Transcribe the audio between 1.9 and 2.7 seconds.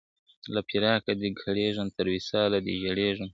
تر وصاله